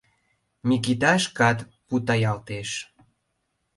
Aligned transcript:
—Микита 0.67 1.13
шкат 1.23 1.57
путаялтеш. 1.87 2.69